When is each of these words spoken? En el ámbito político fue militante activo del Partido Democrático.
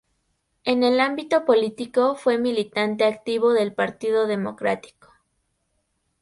En 0.63 0.81
el 0.81 0.99
ámbito 0.99 1.45
político 1.45 2.15
fue 2.15 2.39
militante 2.39 3.05
activo 3.05 3.53
del 3.53 3.71
Partido 3.71 4.25
Democrático. 4.25 5.13